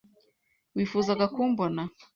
Wifuzaga 0.75 1.25
kumbona? 1.35 1.81